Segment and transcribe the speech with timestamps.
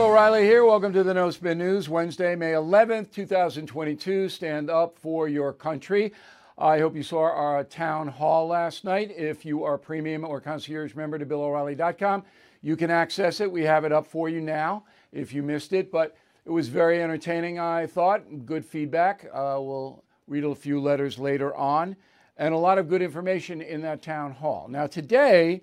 [0.00, 0.64] Bill O'Reilly here.
[0.64, 4.30] Welcome to the No Spin News, Wednesday, May 11th, 2022.
[4.30, 6.14] Stand up for your country.
[6.56, 9.12] I hope you saw our town hall last night.
[9.14, 12.24] If you are premium or concierge member to BillO'Reilly.com,
[12.62, 13.52] you can access it.
[13.52, 17.02] We have it up for you now if you missed it, but it was very
[17.02, 18.46] entertaining, I thought.
[18.46, 19.26] Good feedback.
[19.26, 21.94] Uh, we'll read a few letters later on,
[22.38, 24.66] and a lot of good information in that town hall.
[24.66, 25.60] Now, today,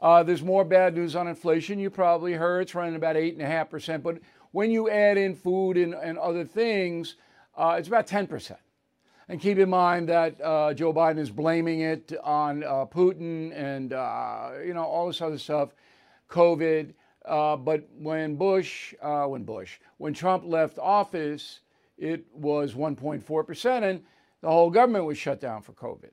[0.00, 1.78] uh, there's more bad news on inflation.
[1.78, 4.02] You probably heard it's running about 8.5%.
[4.02, 4.18] But
[4.52, 7.16] when you add in food and, and other things,
[7.56, 8.56] uh, it's about 10%.
[9.28, 13.92] And keep in mind that uh, Joe Biden is blaming it on uh, Putin and,
[13.92, 15.74] uh, you know, all this other stuff,
[16.30, 16.94] COVID.
[17.26, 21.60] Uh, but when Bush, when Bush, when Trump left office,
[21.98, 24.02] it was 1.4%, and
[24.40, 26.10] the whole government was shut down for COVID.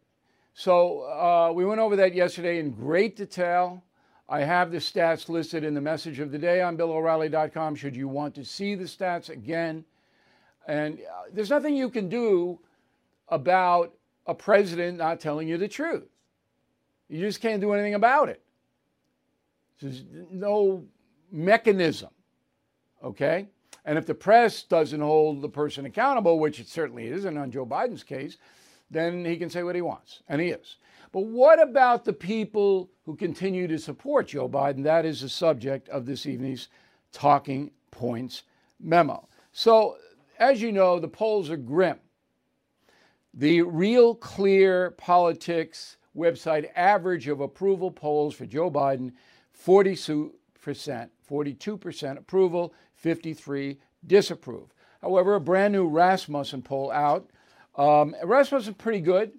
[0.58, 3.84] So uh, we went over that yesterday in great detail.
[4.30, 8.08] I have the stats listed in the message of the day on BillO'Reilly.com should you
[8.08, 9.84] want to see the stats again.
[10.66, 12.58] And uh, there's nothing you can do
[13.28, 13.94] about
[14.28, 16.08] a president not telling you the truth.
[17.10, 18.42] You just can't do anything about it.
[19.82, 20.86] There's no
[21.34, 22.12] mechanism,
[23.04, 23.50] okay?
[23.84, 27.66] And if the press doesn't hold the person accountable, which it certainly isn't on Joe
[27.66, 28.38] Biden's case,
[28.90, 30.78] then he can say what he wants, and he is.
[31.12, 34.84] But what about the people who continue to support Joe Biden?
[34.84, 36.68] That is the subject of this evening's
[37.12, 38.44] Talking Points
[38.80, 39.28] memo.
[39.52, 39.96] So,
[40.38, 42.00] as you know, the polls are grim.
[43.34, 49.14] The Real Clear Politics website average of approval polls for Joe Biden
[49.66, 50.32] 42%,
[50.66, 54.74] 42% approval, 53 disapprove.
[55.02, 57.30] However, a brand new Rasmussen poll out
[57.78, 59.32] um, Rasmussen pretty good.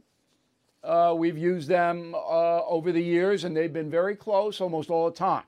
[0.85, 5.11] Uh, we've used them uh, over the years, and they've been very close almost all
[5.11, 5.43] the time.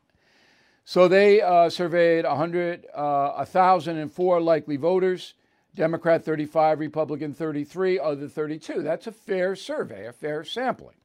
[0.85, 5.35] So they uh, surveyed 100, uh, 1,004 likely voters,
[5.75, 8.83] Democrat 35, Republican 33, other 32.
[8.83, 10.97] That's a fair survey, a fair sampling.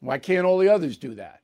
[0.00, 1.40] Why can't all the others do that?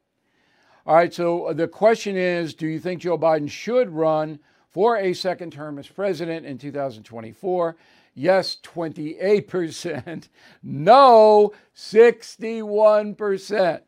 [0.86, 4.38] All right, so the question is do you think Joe Biden should run
[4.68, 7.76] for a second term as president in 2024?
[8.14, 10.28] Yes, 28%.
[10.62, 13.80] No, 61%.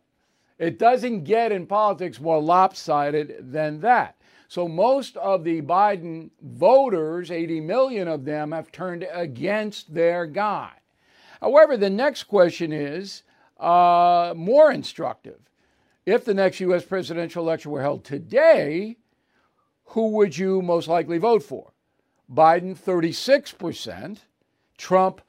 [0.59, 4.17] It doesn't get in politics more lopsided than that.
[4.49, 10.71] So most of the Biden voters, 80 million of them, have turned against their guy.
[11.41, 13.25] However, the next question is
[13.59, 15.41] uh, more instructive.
[16.07, 16.85] If the next U.S.
[16.85, 18.99] presidential election were held today,
[19.87, 21.72] who would you most likely vote for?
[22.33, 24.19] Biden 36%,
[24.79, 25.21] Trump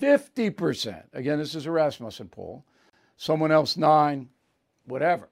[0.00, 1.02] 50%.
[1.12, 2.64] Again, this is a Rasmussen poll.
[3.16, 4.28] Someone else 9,
[4.86, 5.28] whatever.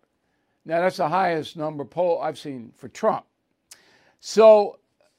[0.65, 3.25] Now that's the highest number poll I've seen for Trump.
[4.21, 4.79] So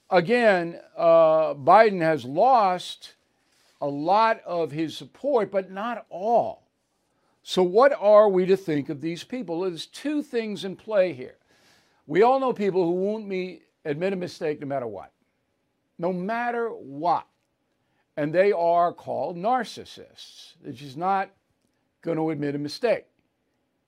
[0.09, 3.15] again, uh, Biden has lost
[3.81, 6.67] a lot of his support, but not all.
[7.43, 9.61] So what are we to think of these people?
[9.61, 11.37] There's two things in play here.
[12.05, 13.31] We all know people who won't
[13.85, 15.11] admit a mistake no matter what
[15.99, 17.27] no matter what.
[18.17, 20.53] And they are called narcissists.
[20.63, 21.29] They're just not
[22.01, 23.05] going to admit a mistake,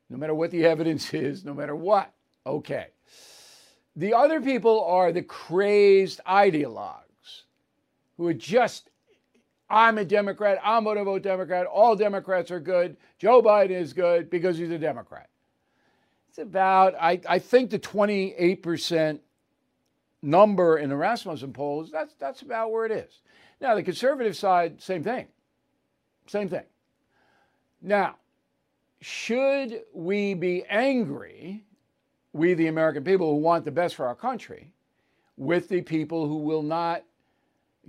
[0.09, 2.13] no matter what the evidence is, no matter what.
[2.45, 2.87] Okay.
[3.95, 7.43] The other people are the crazed ideologues
[8.17, 8.89] who are just,
[9.69, 13.93] I'm a Democrat, I'm going to vote Democrat, all Democrats are good, Joe Biden is
[13.93, 15.29] good because he's a Democrat.
[16.29, 19.19] It's about, I, I think the 28%
[20.21, 23.19] number in the Rasmussen polls, that's, that's about where it is.
[23.59, 25.27] Now, the conservative side, same thing.
[26.27, 26.65] Same thing.
[27.81, 28.15] Now,
[29.01, 31.63] should we be angry,
[32.33, 34.71] we the American people who want the best for our country,
[35.37, 37.03] with the people who will not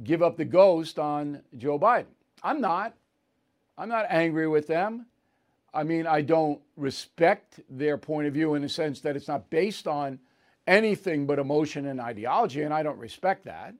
[0.02, 2.06] give up the ghost on Joe Biden?
[2.42, 2.94] I'm not.
[3.76, 5.06] I'm not angry with them.
[5.74, 9.48] I mean, I don't respect their point of view in the sense that it's not
[9.48, 10.18] based on
[10.66, 13.74] anything but emotion and ideology, and I don't respect that.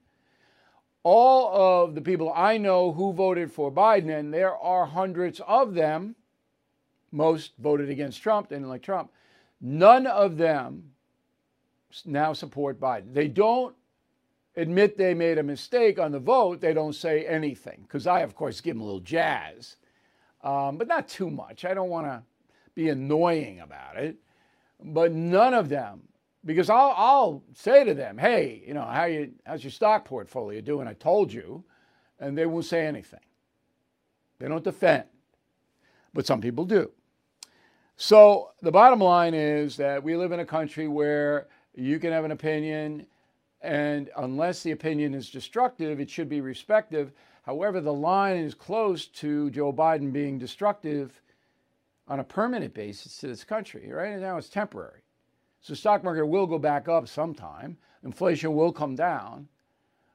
[1.04, 5.74] All of the people I know who voted for Biden, and there are hundreds of
[5.74, 6.14] them,
[7.10, 9.10] most voted against Trump, didn't like Trump,
[9.60, 10.92] none of them
[12.06, 13.12] now support Biden.
[13.12, 13.74] They don't
[14.56, 17.80] admit they made a mistake on the vote, they don't say anything.
[17.82, 19.76] Because I, of course, give them a little jazz,
[20.42, 21.64] um, but not too much.
[21.64, 22.22] I don't want to
[22.74, 24.16] be annoying about it.
[24.84, 26.02] But none of them
[26.44, 30.60] because I'll, I'll say to them, hey, you know, how you, how's your stock portfolio
[30.62, 30.88] doing?
[30.88, 31.64] I told you.
[32.20, 33.20] And they won't say anything.
[34.40, 35.04] They don't defend.
[36.14, 36.92] But some people do.
[37.96, 42.24] So the bottom line is that we live in a country where you can have
[42.24, 43.06] an opinion
[43.62, 47.12] And unless the opinion is destructive, it should be respective.
[47.44, 51.20] However, the line is close to Joe Biden being destructive
[52.08, 53.90] on a permanent basis to this country.
[53.92, 55.02] Right now, it's temporary.
[55.62, 57.78] So, stock market will go back up sometime.
[58.04, 59.48] Inflation will come down.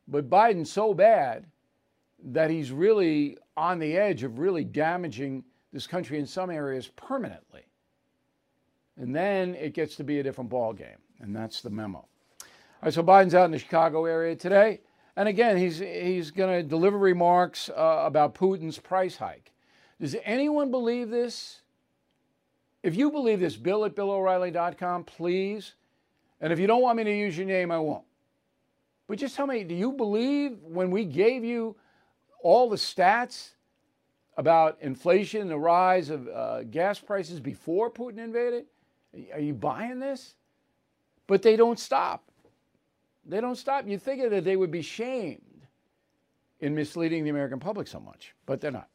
[0.07, 1.47] But Biden's so bad
[2.23, 7.65] that he's really on the edge of really damaging this country in some areas permanently.
[8.97, 10.97] And then it gets to be a different ballgame.
[11.19, 11.99] and that's the memo.
[11.99, 12.07] All
[12.83, 14.81] right, so Biden's out in the Chicago area today,
[15.15, 19.51] and again, he's he's going to deliver remarks uh, about Putin's price hike.
[19.99, 21.61] Does anyone believe this?
[22.83, 25.73] If you believe this, bill at BillO'Reilly.com, please.
[26.39, 28.05] And if you don't want me to use your name, I won't.
[29.07, 31.75] But just tell me, do you believe when we gave you
[32.41, 33.51] all the stats
[34.37, 38.65] about inflation, the rise of uh, gas prices before Putin invaded?
[39.33, 40.35] Are you buying this?
[41.25, 42.23] But they don't stop.
[43.25, 43.87] They don't stop.
[43.87, 45.41] You'd think that they would be shamed
[46.59, 48.89] in misleading the American public so much, but they're not.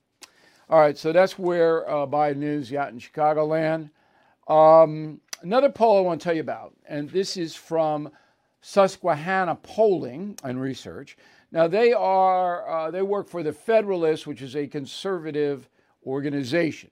[0.72, 3.90] All right, so that's where uh, Biden is out in Chicagoland.
[4.48, 8.10] Um, another poll I want to tell you about, and this is from
[8.62, 11.19] Susquehanna Polling and Research.
[11.50, 15.69] Now they are uh, they work for the Federalist, which is a conservative
[16.06, 16.90] organization,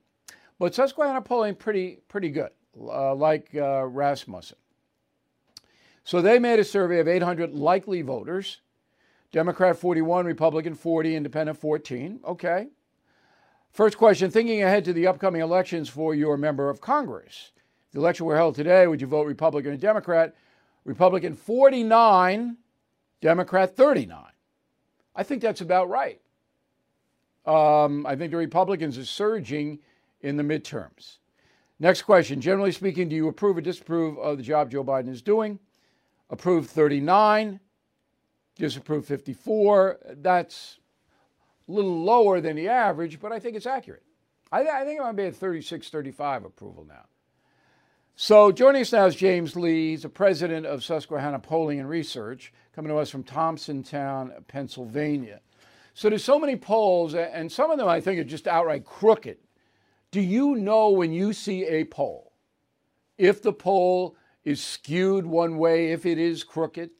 [0.59, 4.59] but Susquehanna Polling pretty pretty good, uh, like uh, Rasmussen.
[6.05, 8.61] So they made a survey of 800 likely voters.
[9.33, 12.21] Democrat 41, Republican 40, Independent 14.
[12.27, 12.67] Okay.
[13.73, 17.53] First question thinking ahead to the upcoming elections for your member of Congress.
[17.93, 20.35] The election were held today, would you vote Republican or Democrat?
[20.85, 22.57] Republican 49,
[23.21, 24.25] Democrat 39.
[25.15, 26.21] I think that's about right.
[27.47, 29.81] Um, I think the Republicans are surging
[30.21, 31.19] in the midterms.
[31.79, 32.41] Next question.
[32.41, 35.59] Generally speaking, do you approve or disapprove of the job Joe Biden is doing?
[36.29, 37.59] Approve 39,
[38.57, 39.99] disapprove 54.
[40.19, 40.80] That's
[41.71, 44.03] a little lower than the average, but I think it's accurate.
[44.53, 47.07] I, I think I might be at 36, 35 approval now.
[48.17, 49.91] So joining us now is James Lee.
[49.91, 55.41] He's the president of Susquehanna Polling and Research, coming to us from Thompsontown, Pennsylvania.
[55.95, 59.39] So there's so many polls, and some of them I think are just outright crooked.
[60.11, 62.33] Do you know when you see a poll
[63.17, 66.91] if the poll is skewed one way, if it is crooked?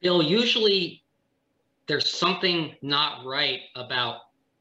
[0.00, 1.02] Bill, usually
[1.88, 4.20] there's something not right about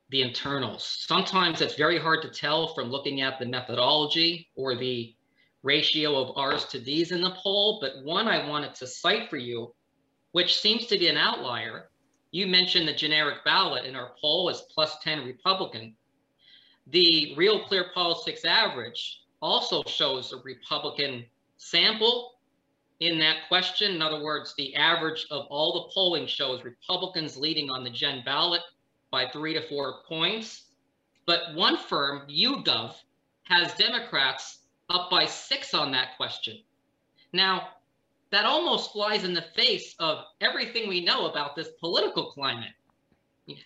[0.09, 1.05] the internals.
[1.07, 5.13] Sometimes it's very hard to tell from looking at the methodology or the
[5.61, 9.35] ratio of R's to D's in the poll, but one I wanted to cite for
[9.35, 9.75] you,
[10.31, 11.89] which seems to be an outlier.
[12.31, 15.93] You mentioned the generic ballot in our poll is plus 10 Republican.
[16.87, 21.25] The Real Clear Politics average also shows a Republican
[21.57, 22.36] sample
[22.99, 23.91] in that question.
[23.95, 28.23] In other words, the average of all the polling shows Republicans leading on the gen
[28.25, 28.61] ballot
[29.11, 30.63] by three to four points.
[31.25, 32.93] But one firm, YouGov,
[33.43, 34.59] has Democrats
[34.89, 36.57] up by six on that question.
[37.33, 37.69] Now,
[38.31, 42.73] that almost flies in the face of everything we know about this political climate.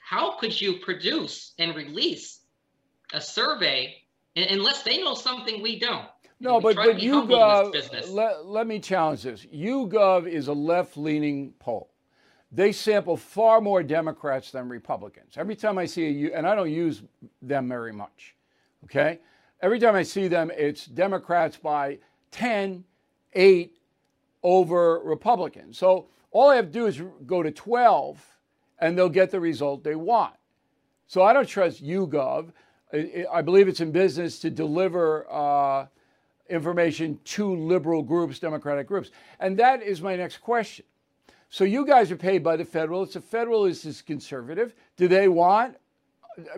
[0.04, 2.42] How could you produce and release
[3.14, 3.96] a survey
[4.36, 6.08] unless they know something we don't?
[6.42, 9.46] No, but, but YouGov, let, let me challenge this.
[9.46, 11.92] YouGov is a left leaning poll
[12.52, 15.36] they sample far more Democrats than Republicans.
[15.38, 17.04] Every time I see a, and I don't use
[17.42, 18.36] them very much,
[18.84, 19.20] okay?
[19.62, 22.00] Every time I see them, it's Democrats by
[22.32, 22.84] 10,
[23.34, 23.78] 8
[24.44, 25.78] over Republicans.
[25.78, 28.38] So all I have to do is go to 12
[28.80, 30.34] and they'll get the result they want.
[31.08, 32.52] So I don't trust YouGov.
[33.32, 35.86] I believe it's in business to deliver uh,
[36.52, 39.12] information to liberal groups, Democratic groups.
[39.40, 40.86] And that is my next question.
[41.50, 43.16] So you guys are paid by the Federalists.
[43.16, 44.74] The Federalist is conservative.
[44.98, 45.78] Do they want,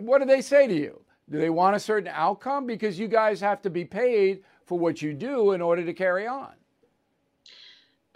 [0.00, 1.00] what do they say to you?
[1.30, 2.66] Do they want a certain outcome?
[2.66, 6.26] Because you guys have to be paid for what you do in order to carry
[6.26, 6.52] on.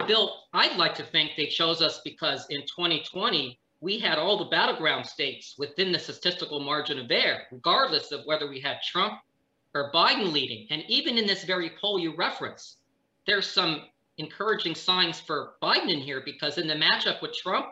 [0.07, 4.45] Bill, I'd like to think they chose us because in 2020, we had all the
[4.45, 9.15] battleground states within the statistical margin of error, regardless of whether we had Trump
[9.75, 10.67] or Biden leading.
[10.69, 12.77] And even in this very poll you reference,
[13.27, 13.83] there's some
[14.17, 17.67] encouraging signs for Biden in here because in the matchup with Trump,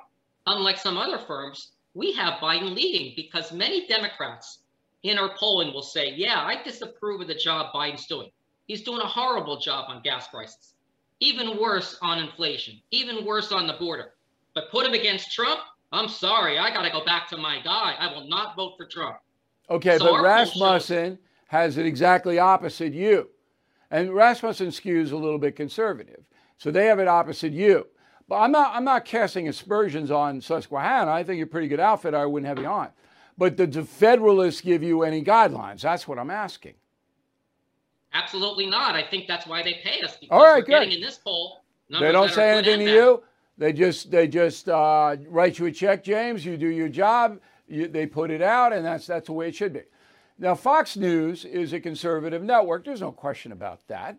[0.45, 4.59] unlike some other firms, we have Biden leading because many Democrats
[5.03, 8.29] in our polling will say, yeah, I disapprove of the job Biden's doing.
[8.67, 10.73] He's doing a horrible job on gas prices,
[11.19, 14.13] even worse on inflation, even worse on the border.
[14.53, 15.59] But put him against Trump,
[15.91, 17.95] I'm sorry, I got to go back to my guy.
[17.97, 19.17] I will not vote for Trump.
[19.69, 23.29] Okay, so but Rasmussen has it exactly opposite you.
[23.89, 26.23] And Rasmussen skews a little bit conservative.
[26.57, 27.87] So they have it opposite you.
[28.27, 31.11] But I'm not, I'm not casting aspersions on Susquehanna.
[31.11, 32.13] I think you're a pretty good outfit.
[32.13, 32.89] I wouldn't have you on.
[33.37, 35.81] But did the Federalists give you any guidelines?
[35.81, 36.73] That's what I'm asking.
[38.13, 38.95] Absolutely not.
[38.95, 40.17] I think that's why they paid us.
[40.17, 40.71] Because All right, we're good.
[40.71, 41.61] getting in this poll.
[41.89, 43.23] They don't say anything to you.
[43.57, 46.45] They just they just uh, write you a check, James.
[46.45, 47.39] You do your job.
[47.67, 49.81] You, they put it out, and that's that's the way it should be.
[50.39, 52.85] Now, Fox News is a conservative network.
[52.85, 54.17] There's no question about that.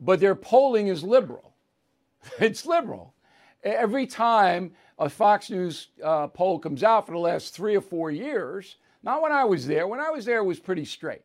[0.00, 1.54] But their polling is liberal.
[2.40, 3.14] it's liberal.
[3.62, 8.10] Every time a Fox News uh, poll comes out for the last three or four
[8.10, 9.86] years, not when I was there.
[9.86, 11.22] When I was there, it was pretty straight.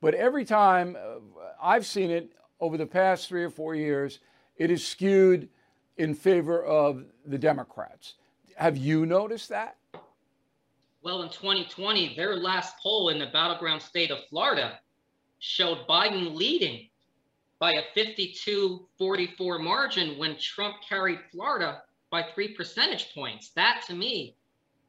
[0.00, 1.20] But every time uh,
[1.62, 4.18] I've seen it over the past three or four years,
[4.56, 5.48] it is skewed
[5.96, 8.14] in favor of the Democrats.
[8.56, 9.76] Have you noticed that?
[11.02, 14.78] Well, in 2020, their last poll in the battleground state of Florida
[15.40, 16.88] showed Biden leading
[17.58, 23.48] by a 52 44 margin when Trump carried Florida by three percentage points.
[23.50, 24.36] That to me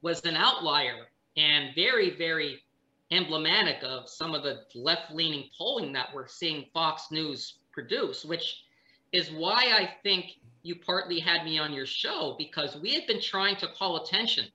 [0.02, 2.62] was an outlier and very, very
[3.10, 8.62] emblematic of some of the left leaning polling that we're seeing Fox News produce, which
[9.10, 13.20] is why I think you partly had me on your show because we have been
[13.20, 14.46] trying to call attention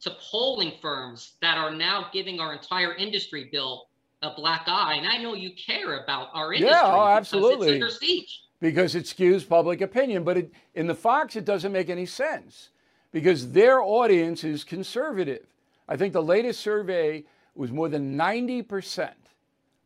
[0.00, 3.88] to polling firms that are now giving our entire industry bill
[4.22, 4.94] a black eye.
[4.94, 6.76] And I know you care about our industry.
[6.76, 7.68] Yeah, oh, absolutely.
[7.68, 8.42] It's under siege.
[8.60, 10.24] Because it skews public opinion.
[10.24, 12.70] But it, in the Fox, it doesn't make any sense
[13.12, 15.46] because their audience is conservative.
[15.88, 19.10] I think the latest survey was more than 90%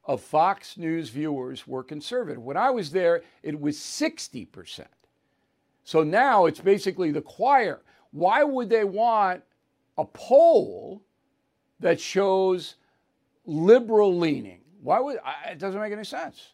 [0.04, 2.42] of Fox News viewers were conservative.
[2.42, 4.85] When I was there, it was 60%.
[5.85, 7.80] So now it's basically the choir.
[8.11, 9.42] Why would they want
[9.96, 11.02] a poll
[11.80, 12.76] that shows
[13.46, 14.60] liberal leaning?
[14.82, 16.52] Why would it doesn't make any sense?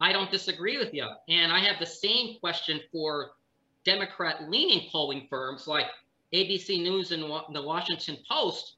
[0.00, 1.08] I don't disagree with you.
[1.28, 3.32] And I have the same question for
[3.84, 5.86] Democrat leaning polling firms like
[6.32, 8.74] ABC News and the Washington Post,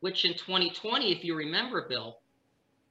[0.00, 2.18] which in 2020, if you remember, Bill,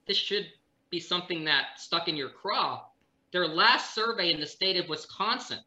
[0.08, 0.48] this should
[0.90, 2.86] be something that stuck in your craw.
[3.32, 5.60] Their last survey in the state of Wisconsin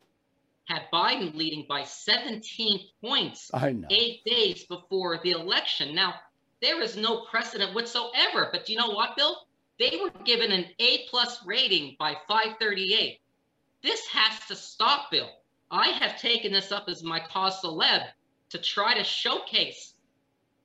[0.68, 3.50] had Biden leading by 17 points
[3.90, 5.94] eight days before the election.
[5.94, 6.14] Now,
[6.60, 8.50] there is no precedent whatsoever.
[8.52, 9.37] But you know what, Bill?
[9.78, 13.18] They were given an A plus rating by 538.
[13.82, 15.30] This has to stop, Bill.
[15.70, 18.02] I have taken this up as my cause celeb
[18.50, 19.94] to try to showcase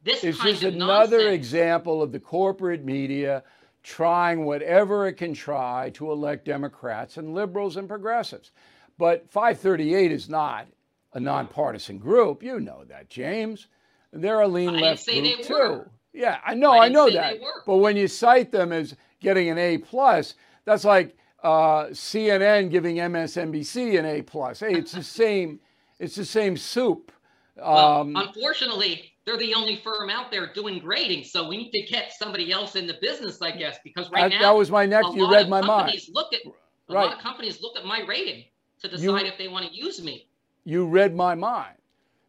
[0.03, 1.35] this it's kind just of another nonsense.
[1.35, 3.43] example of the corporate media
[3.83, 8.51] trying whatever it can try to elect Democrats and liberals and progressives.
[8.97, 10.67] But 538 is not
[11.13, 12.43] a nonpartisan group.
[12.43, 13.67] You know that, James.
[14.11, 15.53] They're a lean I left group they too.
[15.53, 15.89] were.
[16.13, 17.37] Yeah, I know, I I, know that.
[17.65, 20.35] But when you cite them as getting an A plus,
[20.65, 24.59] that's like uh, CNN giving MSNBC an A plus.
[24.59, 25.59] Hey, it's the same.
[25.99, 27.11] It's the same soup.
[27.55, 31.81] Well, Um, unfortunately, they're the only firm out there doing grading, so we need to
[31.83, 34.85] get somebody else in the business, I guess, because right that, now that was my
[34.85, 35.15] next.
[35.15, 35.99] You read my mind.
[36.11, 36.53] look at right.
[36.89, 38.43] a lot of companies look at my rating
[38.83, 40.27] to decide You- if they want to use me.
[40.65, 41.75] You read my mind.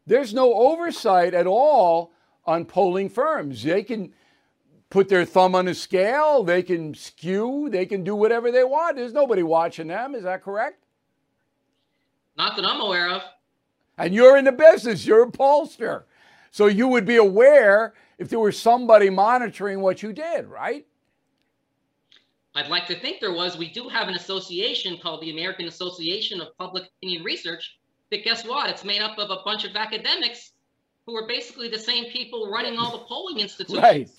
[0.07, 2.11] There's no oversight at all
[2.45, 3.63] on polling firms.
[3.63, 4.13] They can
[4.89, 6.43] put their thumb on the scale.
[6.43, 7.69] They can skew.
[7.69, 8.95] They can do whatever they want.
[8.95, 10.15] There's nobody watching them.
[10.15, 10.83] Is that correct?
[12.37, 13.21] Not that I'm aware of.
[13.97, 15.05] And you're in the business.
[15.05, 16.03] You're a pollster.
[16.51, 20.85] So you would be aware if there was somebody monitoring what you did, right?
[22.55, 23.57] I'd like to think there was.
[23.57, 27.77] We do have an association called the American Association of Public Opinion Research.
[28.09, 28.69] But guess what?
[28.69, 30.53] It's made up of a bunch of academics
[31.05, 33.83] who are basically the same people running all the polling institutions.
[33.83, 34.09] Right.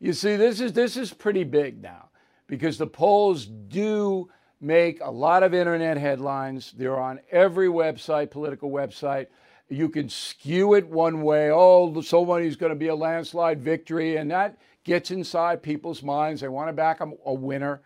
[0.00, 2.10] You see, this is this is pretty big now
[2.46, 4.28] because the polls do
[4.60, 6.72] make a lot of internet headlines.
[6.76, 9.28] They're on every website, political website.
[9.68, 11.50] You can skew it one way.
[11.50, 14.58] Oh, somebody's going to be a landslide victory, and that
[14.90, 16.40] gets inside people's minds.
[16.40, 17.80] They want to back a, a winner,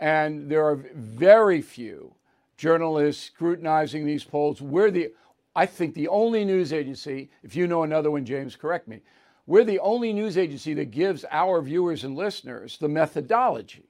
[0.00, 2.16] and there are very few
[2.56, 4.60] journalists scrutinizing these polls.
[4.60, 5.12] We're the,
[5.54, 7.30] I think, the only news agency.
[7.44, 9.02] If you know another one, James, correct me.
[9.46, 13.84] We're the only news agency that gives our viewers and listeners the methodology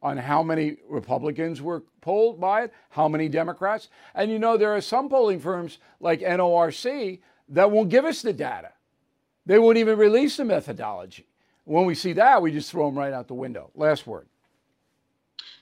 [0.00, 3.88] on how many Republicans were polled by it, how many Democrats.
[4.14, 7.18] And you know, there are some polling firms like NORC
[7.48, 8.70] that won't give us the data.
[9.46, 11.26] They won't even release the methodology.
[11.64, 13.70] When we see that, we just throw them right out the window.
[13.74, 14.28] Last word.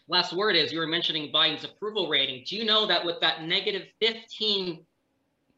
[0.08, 2.44] Last word is you were mentioning Biden's approval rating.
[2.46, 4.84] Do you know that with that negative 15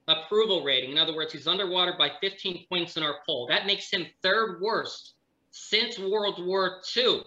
[0.07, 3.91] approval rating, in other words, he's underwater by 15 points in our poll, that makes
[3.91, 5.15] him third worst
[5.51, 7.23] since World War II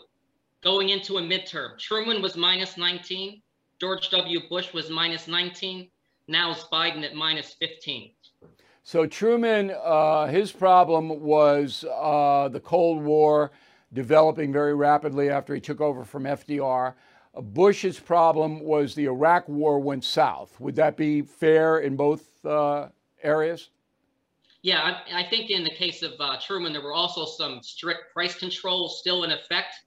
[0.61, 1.77] going into a midterm.
[1.79, 3.41] Truman was minus 19,
[3.79, 4.39] George W.
[4.49, 5.89] Bush was minus 19.
[6.27, 8.11] Now it's Biden at minus 15.
[8.87, 13.51] So Truman, uh, his problem was uh, the Cold War
[13.91, 16.93] developing very rapidly after he took over from FDR.
[17.35, 20.57] Uh, Bush's problem was the Iraq War went south.
[20.61, 22.87] Would that be fair in both uh,
[23.23, 23.71] areas?
[24.61, 28.13] Yeah, I, I, think in the case of uh, Truman, there were also some strict
[28.13, 29.81] price controls still in effect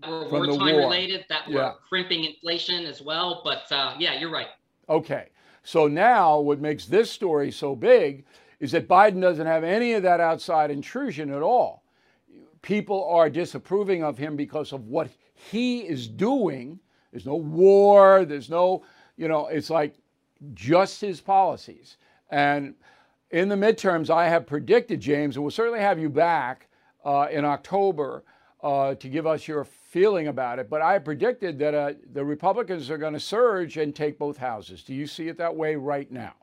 [0.00, 0.82] that were From wartime war.
[0.82, 1.72] related, that were yeah.
[1.88, 3.40] crimping inflation as well.
[3.42, 4.50] But uh, yeah, you're right.
[4.88, 5.26] Okay.
[5.62, 8.24] So now what makes this story so big
[8.60, 11.84] is that Biden doesn't have any of that outside intrusion at all.
[12.62, 16.78] People are disapproving of him because of what he is doing.
[17.10, 18.84] There's no war, there's no,
[19.16, 19.94] you know, it's like
[20.54, 21.96] just his policies.
[22.30, 22.74] And
[23.30, 26.68] in the midterms, I have predicted, James, and we'll certainly have you back
[27.04, 28.24] uh, in October
[28.62, 30.70] uh, to give us your feeling about it.
[30.70, 34.82] But I predicted that uh, the Republicans are going to surge and take both houses.
[34.82, 36.34] Do you see it that way right now?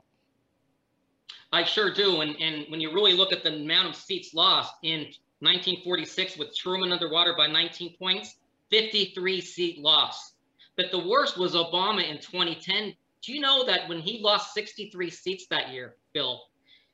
[1.52, 2.22] I sure do.
[2.22, 5.00] And, and when you really look at the amount of seats lost in
[5.40, 8.36] 1946 with Truman underwater by 19 points,
[8.70, 10.34] 53 seat loss.
[10.76, 12.94] But the worst was Obama in 2010.
[13.22, 16.42] Do you know that when he lost 63 seats that year, Bill,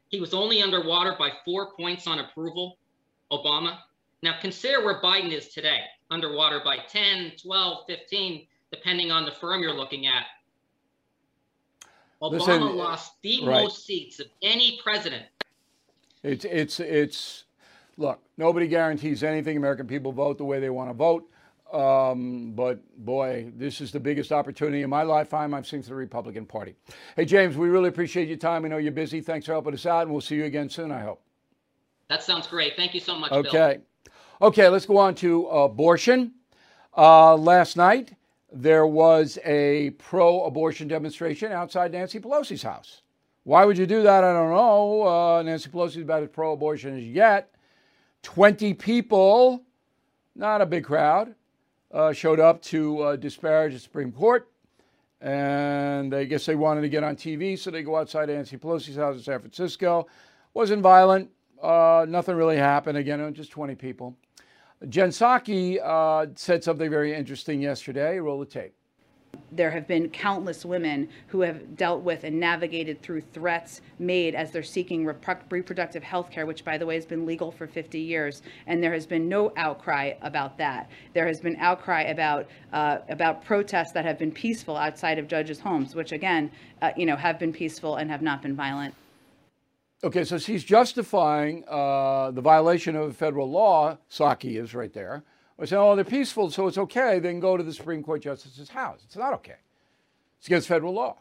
[0.07, 2.77] he was only underwater by four points on approval,
[3.31, 3.79] Obama?
[4.23, 9.61] Now consider where Biden is today, underwater by 10, 12, 15, depending on the firm
[9.61, 10.25] you're looking at.
[12.21, 13.63] Obama Listen, lost the right.
[13.63, 15.25] most seats of any president.
[16.23, 17.43] It's it's it's
[17.97, 19.57] look, nobody guarantees anything.
[19.57, 21.29] American people vote the way they want to vote.
[21.71, 25.95] Um, but boy, this is the biggest opportunity in my lifetime I've seen for the
[25.95, 26.75] Republican Party.
[27.15, 28.63] Hey, James, we really appreciate your time.
[28.63, 29.19] We know you're busy.
[29.19, 31.21] Thanks for helping us out, and we'll see you again soon, I hope.
[32.09, 32.73] That sounds great.
[32.75, 33.31] Thank you so much.
[33.31, 33.73] Okay.
[33.77, 33.83] Bill.
[34.41, 36.33] Okay, let's go on to abortion.
[36.97, 38.15] Uh, last night,
[38.51, 43.01] there was a pro abortion demonstration outside Nancy Pelosi's house.
[43.43, 44.25] Why would you do that?
[44.25, 45.07] I don't know.
[45.07, 47.53] Uh, Nancy Pelosi is about as pro abortion as yet.
[48.23, 49.63] 20 people,
[50.35, 51.33] not a big crowd,
[51.93, 54.49] uh, showed up to uh, disparage the Supreme Court.
[55.21, 58.97] And I guess they wanted to get on TV, so they go outside Nancy Pelosi's
[58.97, 60.07] house in San Francisco.
[60.53, 61.29] Wasn't violent.
[61.61, 62.97] Uh, nothing really happened.
[62.97, 64.17] Again, just 20 people.
[64.89, 68.19] Jen Psaki uh, said something very interesting yesterday.
[68.19, 68.73] Roll the tape.
[69.51, 74.51] There have been countless women who have dealt with and navigated through threats made as
[74.51, 78.41] they're seeking reproductive health care, which, by the way, has been legal for 50 years.
[78.67, 80.89] And there has been no outcry about that.
[81.13, 85.59] There has been outcry about uh, about protests that have been peaceful outside of judges'
[85.59, 88.93] homes, which, again, uh, you know, have been peaceful and have not been violent.
[90.03, 93.97] Okay, so she's justifying uh, the violation of federal law.
[94.09, 95.23] Psaki is right there.
[95.57, 97.19] By say, oh, they're peaceful, so it's okay.
[97.19, 99.01] They can go to the Supreme Court justice's house.
[99.05, 99.55] It's not okay.
[100.37, 101.17] It's against federal law.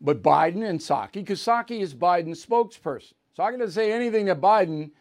[0.00, 3.14] But Biden and Psaki, because Psaki is Biden's spokesperson.
[3.36, 4.92] Psaki doesn't say anything that Biden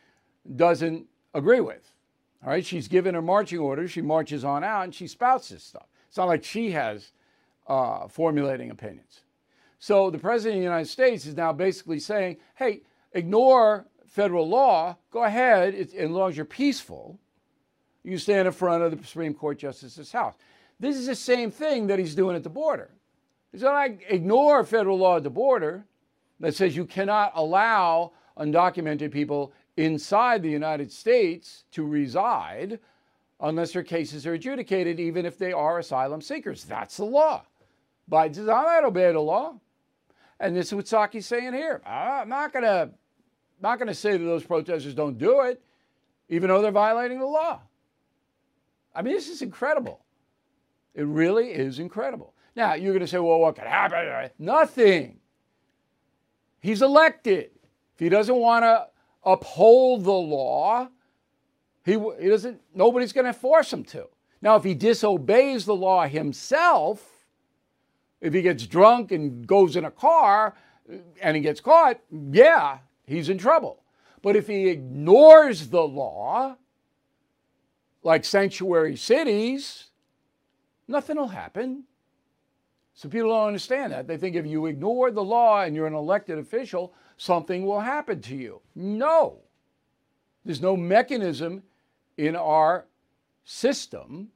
[0.56, 1.06] doesn't
[1.36, 1.94] agree with.
[2.44, 3.92] All right, she's given her marching orders.
[3.92, 5.88] She marches on out and she spouts this stuff.
[6.08, 7.12] It's not like she has
[7.68, 9.22] uh, formulating opinions.
[9.80, 12.82] So the president of the United States is now basically saying, hey,
[13.13, 17.20] ignore federal law, go ahead, as long as you're peaceful,
[18.04, 20.34] you stand in front of the Supreme Court Justice's house.
[20.80, 22.90] This is the same thing that he's doing at the border.
[23.52, 25.86] He's going to ignore federal law at the border
[26.40, 32.80] that says you cannot allow undocumented people inside the United States to reside
[33.40, 36.63] unless their cases are adjudicated, even if they are asylum seekers.
[36.63, 37.44] That's the law.
[38.10, 39.60] Biden says, I don't obey the law.
[40.39, 41.82] And this is what Psaki's saying here.
[41.86, 42.91] Ah, I'm not to
[43.60, 45.62] not to say that those protesters don't do it,
[46.30, 47.62] even though they're violating the law.
[48.93, 50.06] I mean, this is incredible.
[50.93, 52.34] It really is incredible.
[52.56, 53.97] Now, you're to say, well, what could happen?
[54.39, 55.19] Nothing.
[56.60, 57.52] He's elected.
[57.93, 58.88] If he doesn't want to
[59.23, 60.88] uphold the law,
[61.86, 64.08] he, he doesn't, nobody's going to force him to.
[64.41, 67.16] Now, if he disobeys the law himself,
[68.21, 70.56] if he gets drunk and goes in a car
[71.21, 71.99] and he gets caught,
[72.32, 73.84] yeah, he's in trouble.
[74.21, 76.56] But if he ignores the law,
[78.03, 79.86] like sanctuary cities,
[80.88, 81.84] nothing will happen.
[82.93, 84.08] So people don't understand that.
[84.08, 88.21] They think if you ignore the law and you're an elected official, something will happen
[88.21, 88.62] to you.
[88.73, 89.39] No.
[90.43, 91.62] There's no mechanism
[92.17, 92.86] in our
[93.43, 94.30] system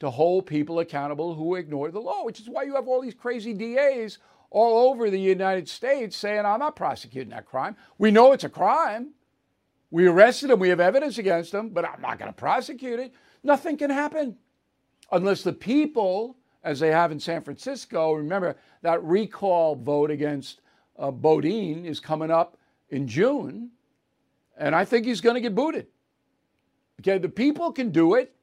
[0.00, 3.14] to hold people accountable who ignore the law, which is why you have all these
[3.14, 4.18] crazy DAs
[4.50, 7.76] all over the United States saying, I'm not prosecuting that crime.
[7.98, 9.10] We know it's a crime.
[9.90, 10.58] We arrested him.
[10.58, 13.12] We have evidence against him, but I'm not going to prosecute it.
[13.42, 14.36] Nothing can happen
[15.12, 18.12] unless the people as they have in San Francisco.
[18.12, 20.60] Remember, that recall vote against
[20.98, 22.56] uh, Boudin is coming up
[22.90, 23.70] in June,
[24.56, 25.86] and I think he's going to get booted.
[27.00, 28.34] Okay, the people can do it,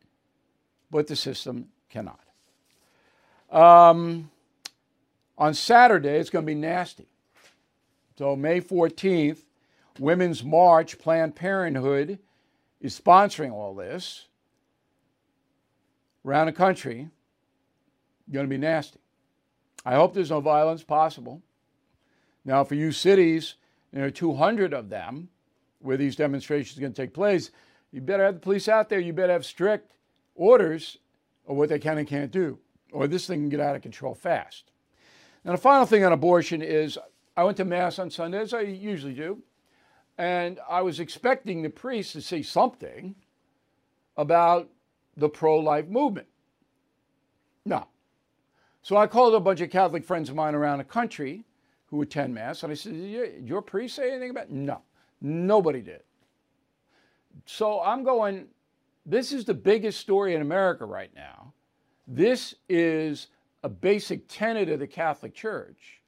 [0.90, 2.20] but the system cannot.
[3.50, 4.30] Um,
[5.38, 7.08] on Saturday, it's going to be nasty.
[8.18, 9.40] So, May 14th,
[10.00, 12.20] Women's March, Planned Parenthood
[12.82, 14.28] is sponsoring all this
[16.26, 17.10] around the country.
[18.32, 19.00] Going to be nasty.
[19.86, 21.42] I hope there's no violence possible.
[22.44, 23.56] Now, for you cities,
[23.94, 25.30] there are 200 of them
[25.80, 27.52] where these demonstrations are going to take place.
[27.92, 29.00] You better have the police out there.
[29.00, 29.94] You better have strict
[30.38, 30.98] orders
[31.48, 32.60] of what they can and can't do,
[32.92, 34.72] or this thing can get out of control fast.
[35.44, 36.98] Now, the final thing on abortion is
[37.36, 39.42] I went to Mass on Sunday, as I usually do,
[40.18, 43.16] and I was expecting the priest to say something
[44.16, 44.70] about
[45.16, 46.28] the pro life movement.
[47.66, 47.88] No.
[48.82, 51.44] So I called a bunch of Catholic friends of mine around the country
[51.88, 54.52] who attend Mass, and I said, Did your priest say anything about it?
[54.52, 54.82] No,
[55.22, 56.02] nobody did.
[57.46, 58.48] So I'm going,
[59.08, 61.54] this is the biggest story in America right now.
[62.06, 63.28] This is
[63.64, 66.02] a basic tenet of the Catholic Church.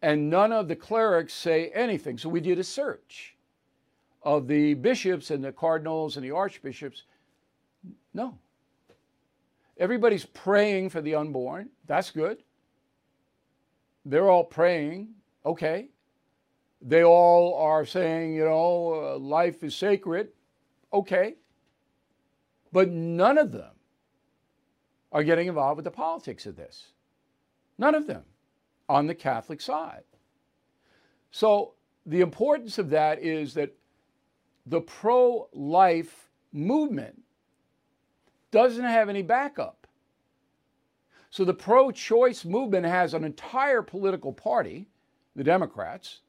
[0.00, 2.16] And none of the clerics say anything.
[2.16, 3.34] So we did a search
[4.22, 7.02] of the bishops and the cardinals and the archbishops.
[8.14, 8.38] No.
[9.76, 11.68] Everybody's praying for the unborn.
[11.86, 12.38] That's good.
[14.04, 15.08] They're all praying.
[15.44, 15.88] Okay.
[16.80, 20.28] They all are saying, you know, uh, life is sacred.
[20.92, 21.34] Okay.
[22.72, 23.70] But none of them
[25.10, 26.92] are getting involved with the politics of this.
[27.78, 28.24] None of them
[28.88, 30.04] on the Catholic side.
[31.30, 31.74] So
[32.06, 33.74] the importance of that is that
[34.66, 37.22] the pro life movement
[38.50, 39.86] doesn't have any backup.
[41.30, 44.88] So the pro choice movement has an entire political party,
[45.36, 46.20] the Democrats,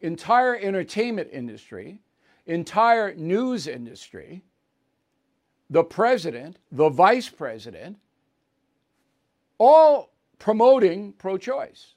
[0.00, 2.00] entire entertainment industry,
[2.46, 4.44] entire news industry,
[5.72, 7.96] the president, the vice president,
[9.56, 11.94] all promoting pro choice.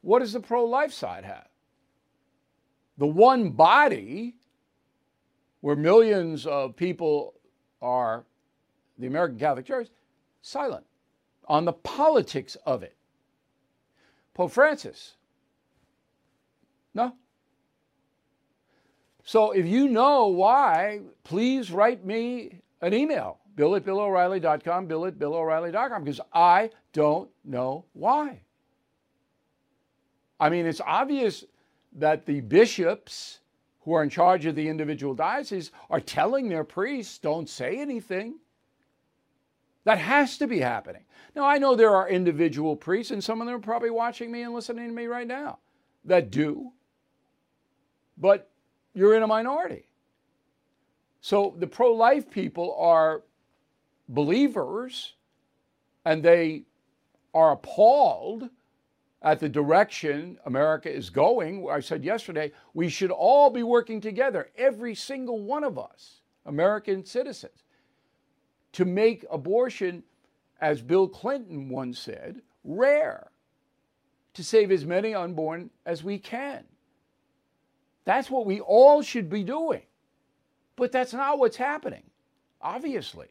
[0.00, 1.46] What does the pro life side have?
[2.96, 4.34] The one body
[5.60, 7.34] where millions of people
[7.80, 8.24] are
[8.98, 9.88] the American Catholic Church,
[10.42, 10.84] silent
[11.46, 12.96] on the politics of it.
[14.34, 15.14] Pope Francis,
[16.92, 17.12] no.
[19.28, 25.18] So if you know why, please write me an email, bill at billoreilly.com, bill at
[25.18, 28.40] billoreilly.com, because I don't know why.
[30.40, 31.44] I mean, it's obvious
[31.92, 33.40] that the bishops
[33.80, 38.38] who are in charge of the individual dioceses are telling their priests, don't say anything.
[39.84, 41.04] That has to be happening.
[41.36, 44.40] Now, I know there are individual priests, and some of them are probably watching me
[44.40, 45.58] and listening to me right now,
[46.06, 46.72] that do
[48.20, 48.50] but
[48.94, 49.88] you're in a minority.
[51.20, 53.22] So the pro life people are
[54.08, 55.14] believers
[56.04, 56.64] and they
[57.34, 58.48] are appalled
[59.22, 61.68] at the direction America is going.
[61.70, 67.04] I said yesterday, we should all be working together, every single one of us, American
[67.04, 67.64] citizens,
[68.72, 70.02] to make abortion,
[70.60, 73.30] as Bill Clinton once said, rare,
[74.34, 76.64] to save as many unborn as we can.
[78.08, 79.82] That's what we all should be doing.
[80.76, 82.04] But that's not what's happening,
[82.58, 83.26] obviously.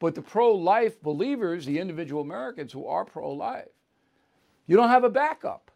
[0.00, 3.68] But the pro life believers, the individual Americans who are pro life,
[4.66, 5.70] you don't have a backup.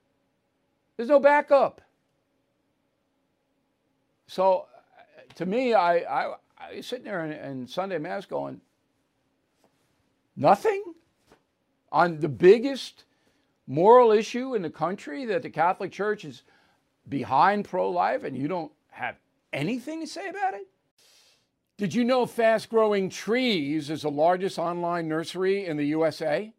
[0.97, 1.83] There's no backup.
[4.27, 4.67] So
[5.37, 8.61] to me, I, I, I was sitting there in, in Sunday Mass going,
[10.35, 10.83] nothing
[11.93, 13.05] on the biggest
[13.69, 16.43] moral issue in the country that the Catholic Church is
[17.09, 19.17] behind pro life and you don't have
[19.53, 20.67] anything to say about it?
[21.79, 26.55] Did you know Fast Growing Trees is the largest online nursery in the USA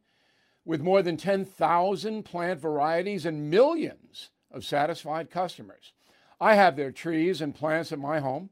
[0.63, 5.93] with more than 10,000 plant varieties and millions of satisfied customers?
[6.39, 8.51] I have their trees and plants at my home,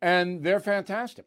[0.00, 1.26] and they're fantastic.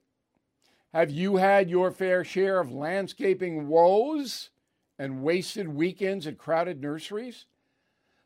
[0.91, 4.49] Have you had your fair share of landscaping woes
[4.97, 7.45] and wasted weekends at crowded nurseries?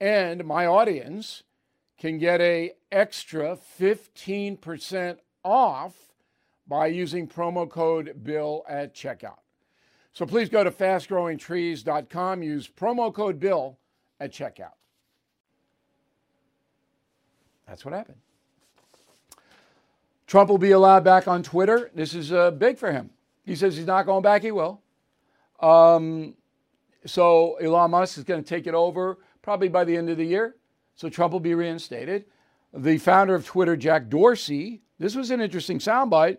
[0.00, 1.42] And my audience
[1.98, 5.94] can get a extra 15% off
[6.68, 9.38] by using promo code BILL at checkout.
[10.12, 13.78] So please go to fastgrowingtrees.com, use promo code BILL
[14.18, 14.72] at checkout.
[17.66, 18.18] That's what happened.
[20.26, 21.90] Trump will be allowed back on Twitter.
[21.94, 23.10] This is uh, big for him.
[23.44, 24.42] He says he's not going back.
[24.42, 24.80] He will.
[25.60, 26.34] Um,
[27.04, 30.24] so Elon Musk is going to take it over probably by the end of the
[30.24, 30.56] year.
[30.96, 32.24] So Trump will be reinstated.
[32.74, 36.38] The founder of Twitter, Jack Dorsey, this was an interesting soundbite.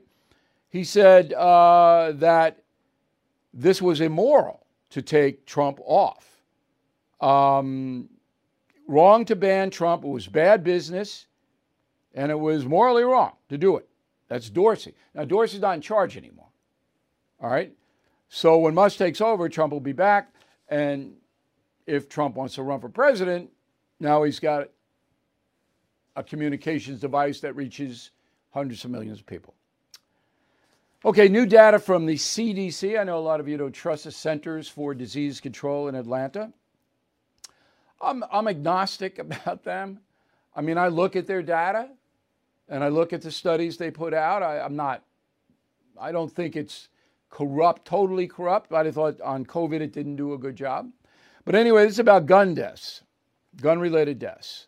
[0.68, 2.64] He said uh, that
[3.54, 6.42] this was immoral to take Trump off.
[7.22, 8.10] Um,
[8.90, 10.04] wrong to ban Trump.
[10.04, 11.28] It was bad business,
[12.14, 13.88] and it was morally wrong to do it.
[14.28, 14.96] That's Dorsey.
[15.16, 16.50] Now, Dorsey's not in charge anymore.
[17.42, 17.72] All right?
[18.28, 20.34] So when Musk takes over, Trump will be back.
[20.68, 21.14] And
[21.88, 23.50] if Trump wants to run for president,
[24.00, 24.70] now he's got
[26.16, 28.12] a communications device that reaches
[28.52, 29.54] hundreds of millions of people.
[31.06, 33.00] Okay, new data from the CDC.
[33.00, 36.52] I know a lot of you don't trust the Centers for Disease Control in Atlanta.
[38.02, 40.00] I'm, I'm agnostic about them.
[40.56, 41.90] I mean, I look at their data
[42.68, 44.44] and I look at the studies they put out.
[44.44, 45.04] I, I'm not,
[46.00, 46.90] I don't think it's
[47.30, 48.70] corrupt, totally corrupt.
[48.72, 50.90] But I thought on COVID it didn't do a good job.
[51.48, 53.04] But anyway, this is about gun deaths,
[53.62, 54.68] gun related deaths.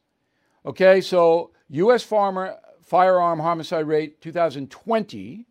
[0.66, 2.04] Okay, so U.S.
[2.04, 5.46] farmer firearm homicide rate 2020,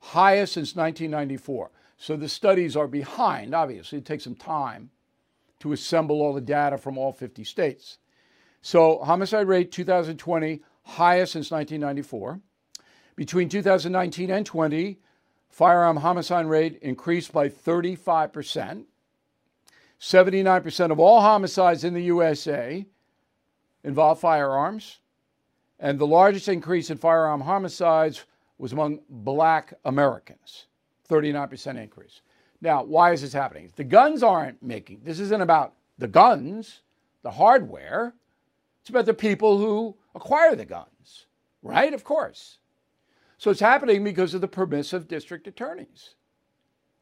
[0.00, 1.70] highest since 1994.
[1.96, 4.00] So the studies are behind, obviously.
[4.00, 4.90] It takes some time
[5.60, 7.96] to assemble all the data from all 50 states.
[8.60, 12.38] So, homicide rate 2020, highest since 1994.
[13.16, 14.98] Between 2019 and 20,
[15.48, 18.84] firearm homicide rate increased by 35%.
[20.00, 22.86] 79% of all homicides in the USA
[23.84, 24.98] involve firearms.
[25.80, 28.24] And the largest increase in firearm homicides
[28.58, 30.66] was among black Americans,
[31.08, 32.20] 39% increase.
[32.60, 33.72] Now, why is this happening?
[33.76, 36.80] The guns aren't making, this isn't about the guns,
[37.22, 38.14] the hardware.
[38.80, 41.26] It's about the people who acquire the guns,
[41.62, 41.92] right?
[41.92, 42.58] Of course.
[43.36, 46.14] So it's happening because of the permissive district attorneys.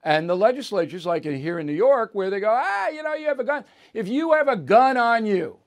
[0.03, 3.27] And the legislatures, like here in New York, where they go, ah, you know, you
[3.27, 3.65] have a gun.
[3.93, 5.59] If you have a gun on you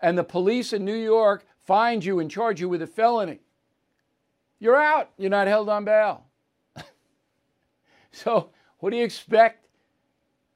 [0.00, 3.40] and the police in New York find you and charge you with a felony,
[4.60, 5.10] you're out.
[5.18, 6.24] You're not held on bail.
[8.12, 9.66] so, what do you expect?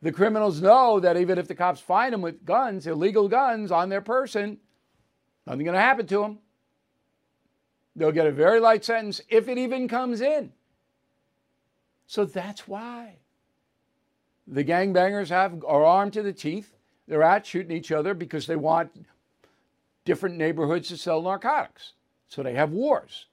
[0.02, 3.88] The criminals know that even if the cops find them with guns, illegal guns on
[3.88, 4.58] their person,
[5.46, 6.38] nothing's going to happen to them.
[7.96, 10.52] They'll get a very light sentence if it even comes in.
[12.06, 13.16] So that's why.
[14.46, 16.72] The gangbangers have are armed to the teeth.
[17.08, 19.06] They're out shooting each other because they want
[20.04, 21.92] different neighborhoods to sell narcotics.
[22.28, 23.26] So they have wars.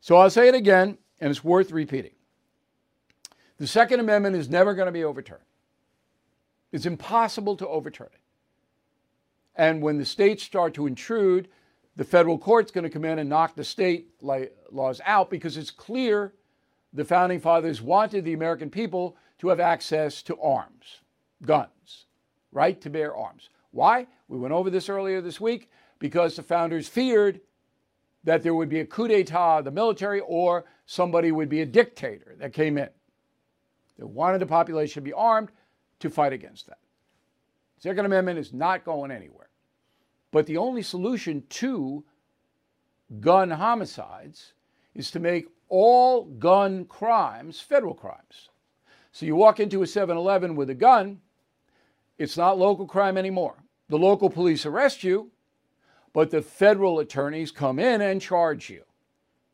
[0.00, 2.12] So I'll say it again, and it's worth repeating.
[3.58, 5.44] The Second Amendment is never going to be overturned.
[6.72, 8.20] It's impossible to overturn it.
[9.54, 11.48] And when the states start to intrude,
[11.96, 15.70] the federal court's going to come in and knock the state laws out because it's
[15.70, 16.32] clear
[16.92, 21.00] the founding fathers wanted the American people to have access to arms,
[21.44, 22.06] guns,
[22.52, 23.48] right to bear arms.
[23.70, 24.06] Why?
[24.28, 27.40] We went over this earlier this week because the founders feared
[28.24, 31.66] that there would be a coup d'etat of the military or somebody would be a
[31.66, 32.88] dictator that came in.
[33.98, 35.50] They wanted the population to be armed
[36.00, 36.78] to fight against that.
[37.78, 39.48] Second Amendment is not going anywhere.
[40.30, 42.04] But the only solution to
[43.20, 44.54] gun homicides
[44.94, 48.50] is to make all gun crimes federal crimes.
[49.12, 51.20] So you walk into a 7 Eleven with a gun,
[52.18, 53.56] it's not local crime anymore.
[53.88, 55.30] The local police arrest you,
[56.12, 58.84] but the federal attorneys come in and charge you.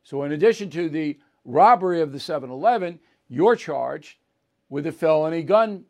[0.03, 2.99] So, in addition to the robbery of the 7 Eleven,
[3.29, 4.19] you're charged
[4.69, 5.85] with a felony gun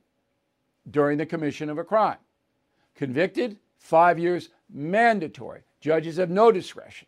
[0.91, 2.19] during the commission of a crime.
[2.95, 5.63] Convicted, five years mandatory.
[5.81, 7.07] Judges have no discretion.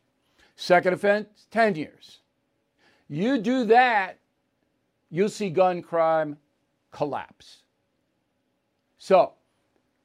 [0.57, 2.19] Second offense, 10 years.
[3.12, 4.18] You do that,
[5.11, 6.37] you'll see gun crime
[6.92, 7.64] collapse.
[8.99, 9.33] So,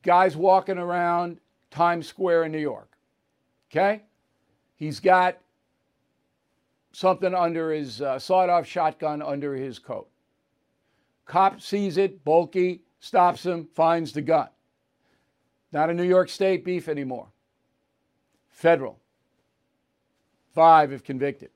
[0.02, 1.39] guys walking around
[1.70, 2.98] Times Square in New York,
[3.72, 4.02] okay?
[4.76, 5.38] He's got
[6.94, 10.10] something under his uh, sawed off shotgun under his coat.
[11.26, 14.48] Cop sees it, bulky, stops him, finds the gun.
[15.72, 17.28] Not a New York State beef anymore.
[18.50, 18.98] Federal.
[20.56, 21.52] Five if convicted.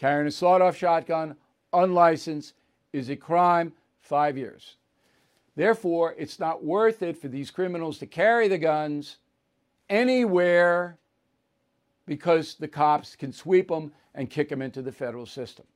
[0.00, 1.36] Carrying a sawed off shotgun,
[1.74, 2.54] unlicensed,
[2.90, 4.76] is a crime, five years.
[5.56, 9.18] Therefore, it's not worth it for these criminals to carry the guns
[9.90, 10.96] anywhere
[12.06, 15.66] because the cops can sweep them and kick them into the federal system.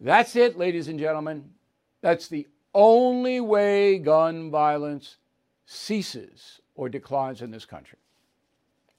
[0.00, 1.50] That's it, ladies and gentlemen.
[2.00, 5.16] That's the only way gun violence
[5.66, 7.98] ceases or declines in this country.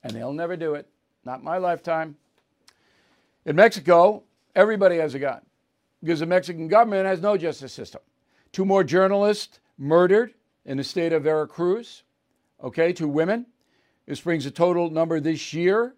[0.04, 0.86] And they'll never do it,
[1.24, 2.16] not my lifetime.
[3.44, 4.22] In Mexico,
[4.54, 5.40] everybody has a gun
[6.02, 8.00] because the Mexican government has no justice system.
[8.52, 10.34] Two more journalists murdered
[10.64, 12.02] in the state of Veracruz,
[12.62, 13.46] okay, two women.
[14.06, 15.94] This brings the total number this year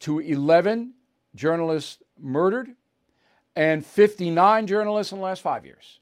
[0.00, 0.94] to 11
[1.34, 2.70] journalists murdered
[3.54, 6.00] and 59 journalists in the last five years.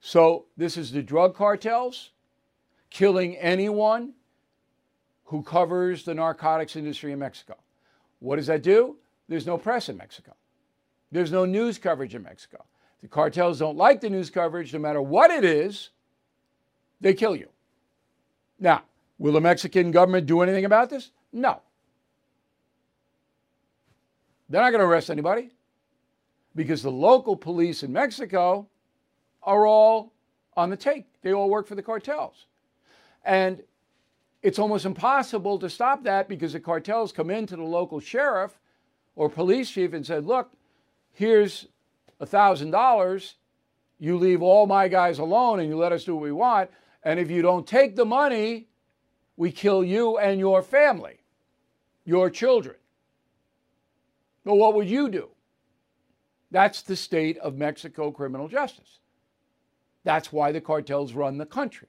[0.00, 2.10] So this is the drug cartels
[2.90, 4.12] killing anyone
[5.24, 7.56] who covers the narcotics industry in Mexico.
[8.20, 8.96] What does that do?
[9.28, 10.34] There's no press in Mexico.
[11.10, 12.64] There's no news coverage in Mexico.
[13.00, 15.90] The cartels don't like the news coverage, no matter what it is,
[17.00, 17.48] they kill you.
[18.58, 18.82] Now,
[19.18, 21.12] will the Mexican government do anything about this?
[21.32, 21.62] No.
[24.48, 25.50] They're not going to arrest anybody
[26.56, 28.66] because the local police in Mexico
[29.42, 30.12] are all
[30.56, 31.06] on the take.
[31.22, 32.46] They all work for the cartels.
[33.24, 33.62] And
[34.42, 38.58] it's almost impossible to stop that because the cartels come into the local sheriff
[39.14, 40.50] or police chief and said, look,
[41.12, 41.66] here's
[42.20, 43.34] a $1,000.
[43.98, 46.70] You leave all my guys alone and you let us do what we want.
[47.02, 48.68] And if you don't take the money,
[49.36, 51.20] we kill you and your family,
[52.04, 52.76] your children.
[54.44, 55.28] Well, what would you do?
[56.50, 58.98] That's the state of Mexico criminal justice.
[60.04, 61.88] That's why the cartels run the country.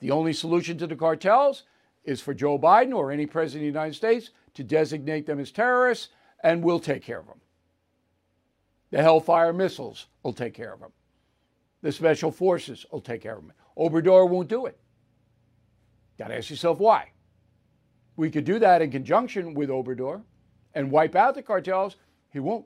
[0.00, 1.62] The only solution to the cartels
[2.04, 5.52] is for Joe Biden or any president of the United States to designate them as
[5.52, 6.08] terrorists,
[6.42, 7.40] and we'll take care of them.
[8.90, 10.92] The Hellfire missiles will take care of them.
[11.82, 13.52] The special forces will take care of them.
[13.76, 14.78] Obrador won't do it.
[16.18, 17.10] Got to ask yourself why.
[18.16, 20.22] We could do that in conjunction with Obrador
[20.74, 21.96] and wipe out the cartels.
[22.32, 22.64] He won't.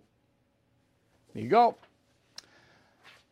[1.34, 1.76] There you go.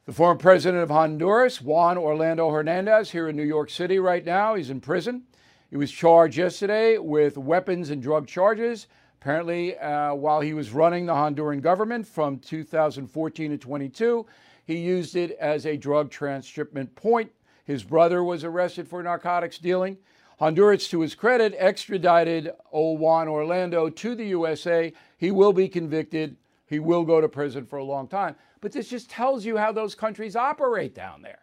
[0.06, 4.54] The former president of Honduras, Juan Orlando Hernandez, here in New York City right now.
[4.54, 5.24] He's in prison.
[5.70, 8.86] He was charged yesterday with weapons and drug charges.
[9.20, 14.26] Apparently, uh, while he was running the Honduran government from 2014 to 22,
[14.64, 17.32] he used it as a drug transshipment point.
[17.64, 19.98] His brother was arrested for narcotics dealing.
[20.38, 24.92] Honduras, to his credit, extradited old Juan Orlando to the USA.
[25.16, 26.36] He will be convicted.
[26.66, 28.36] He will go to prison for a long time.
[28.60, 31.40] But this just tells you how those countries operate down there.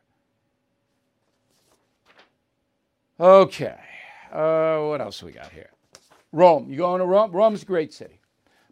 [3.20, 3.76] Okay.
[4.32, 5.72] Uh, what else we got here?
[6.36, 6.70] Rome.
[6.70, 7.32] You going to Rome?
[7.32, 8.20] Rome's a great city.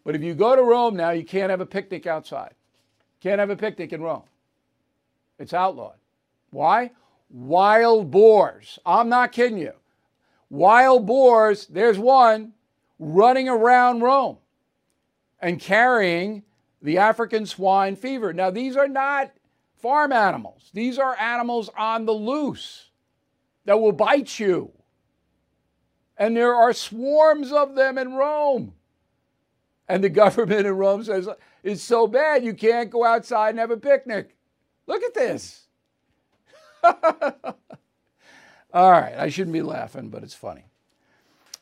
[0.04, 2.54] But if you go to Rome now, you can't have a picnic outside.
[3.22, 4.24] Can't have a picnic in Rome.
[5.40, 5.96] It's outlawed.
[6.52, 6.92] Why?
[7.30, 8.80] Wild boars.
[8.86, 9.72] I'm not kidding you.
[10.50, 12.52] Wild boars, there's one
[13.00, 14.38] running around Rome
[15.42, 16.44] and carrying
[16.82, 18.34] the African swine fever.
[18.34, 19.32] Now, these are not
[19.78, 22.90] farm animals, these are animals on the loose
[23.66, 24.72] that will bite you.
[26.24, 28.74] And there are swarms of them in Rome.
[29.90, 31.28] And the government in Rome says
[31.64, 34.34] it's so bad you can't go outside and have a picnic.
[34.88, 35.68] Look at this.
[36.84, 36.94] All
[38.74, 40.64] right, I shouldn't be laughing, but it's funny.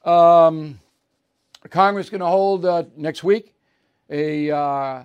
[0.05, 0.79] Um,
[1.71, 3.55] Congress is going to hold uh, next week
[4.11, 5.03] a uh,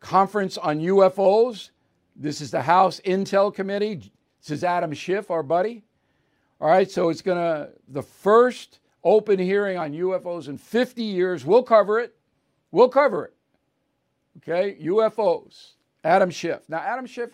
[0.00, 1.70] conference on UFOs.
[2.14, 4.12] This is the House Intel Committee.
[4.42, 5.82] This is Adam Schiff, our buddy.
[6.60, 11.44] All right, so it's going to, the first open hearing on UFOs in 50 years.
[11.44, 12.14] We'll cover it.
[12.70, 13.34] We'll cover it.
[14.38, 15.72] Okay, UFOs.
[16.02, 16.60] Adam Schiff.
[16.68, 17.30] Now, Adam Schiff,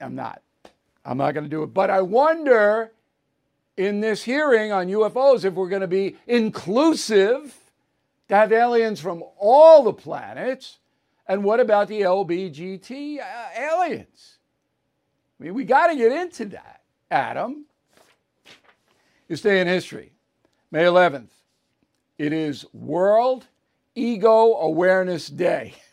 [0.00, 0.42] I'm not.
[1.04, 1.72] I'm not going to do it.
[1.72, 2.92] But I wonder
[3.76, 7.54] in this hearing on UFOs if we're going to be inclusive
[8.28, 10.78] to have aliens from all the planets
[11.28, 14.38] and what about the LBGT uh, aliens?
[15.38, 16.75] I mean, we got to get into that,
[17.10, 17.66] Adam.
[19.28, 20.12] This day in history,
[20.70, 21.30] May 11th,
[22.18, 23.46] it is World
[23.94, 25.74] Ego Awareness Day.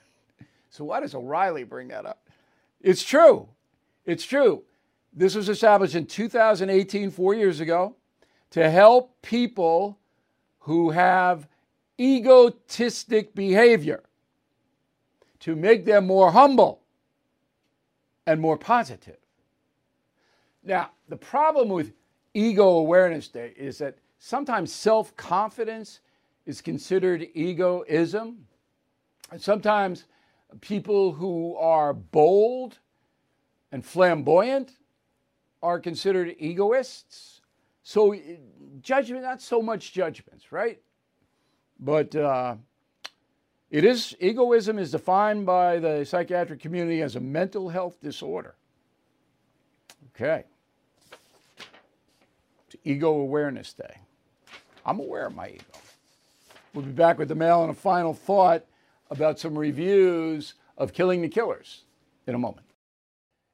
[0.70, 2.32] So, why does O'Reilly bring that up?
[2.82, 3.48] It's true.
[4.08, 4.64] It's true.
[5.14, 7.96] This was established in 2018, four years ago,
[8.50, 10.00] to help people
[10.62, 11.48] who have
[12.00, 14.02] egotistic behavior
[15.42, 16.82] to make them more humble
[18.26, 19.18] and more positive.
[20.64, 21.94] Now, the problem with
[22.34, 26.00] Ego Awareness Day is that sometimes self confidence
[26.46, 28.46] is considered egoism.
[29.32, 30.06] And sometimes
[30.62, 32.80] people who are bold
[33.72, 34.72] and flamboyant
[35.62, 37.42] are considered egoists.
[37.84, 38.16] So,
[38.82, 40.80] judgment, not so much judgments, right?
[41.80, 42.56] But uh,
[43.70, 48.56] it is, egoism is defined by the psychiatric community as a mental health disorder.
[50.16, 50.46] Okay.
[52.74, 53.98] It's Ego Awareness Day.
[54.86, 55.64] I'm aware of my ego.
[56.74, 58.66] We'll be back with the mail and a final thought
[59.12, 61.84] about some reviews of Killing the Killers
[62.26, 62.66] in a moment.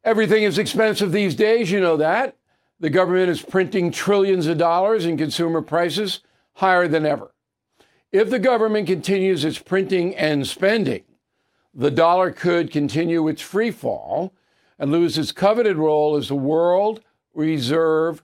[0.05, 2.37] Everything is expensive these days, you know that.
[2.79, 6.21] The government is printing trillions of dollars and consumer prices
[6.53, 7.31] higher than ever.
[8.13, 11.03] If the government continues its printing and spending,
[11.73, 14.33] the dollar could continue its free fall
[14.77, 17.01] and lose its coveted role as the world
[17.33, 18.23] reserve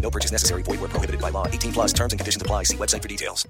[0.00, 0.62] No purchase necessary.
[0.62, 1.46] Void where prohibited by law.
[1.46, 2.62] 18 plus terms and conditions apply.
[2.62, 3.46] See website for details.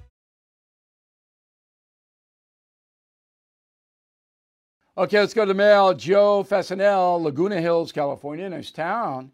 [4.99, 5.93] Okay, let's go to the mail.
[5.93, 9.31] Joe Fasanel, Laguna Hills, California, nice town.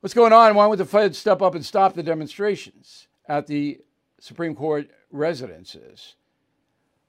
[0.00, 0.54] What's going on?
[0.54, 3.78] Why would the Fed step up and stop the demonstrations at the
[4.18, 6.16] Supreme Court residences?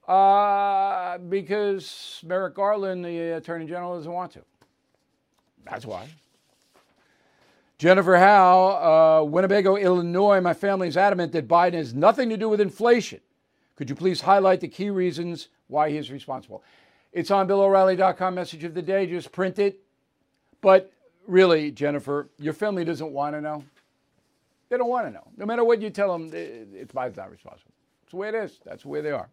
[0.08, 4.42] Uh, because Merrick Garland, the Attorney General, doesn't want to.
[5.64, 6.08] That's why.
[7.82, 10.40] Jennifer Howe, uh, Winnebago, Illinois.
[10.40, 13.18] My family is adamant that Biden has nothing to do with inflation.
[13.74, 16.62] Could you please highlight the key reasons why he is responsible?
[17.12, 18.36] It's on BillO'Reilly.com.
[18.36, 19.08] Message of the day.
[19.08, 19.80] Just print it.
[20.60, 20.92] But
[21.26, 23.64] really, Jennifer, your family doesn't want to know.
[24.68, 25.26] They don't want to know.
[25.36, 27.72] No matter what you tell them, it's Biden's not responsible.
[28.04, 28.60] It's the way it is.
[28.64, 29.28] That's the way they are.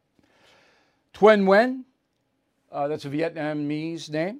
[1.13, 1.85] Tuen Wen,
[2.71, 4.39] uh, that's a Vietnamese name.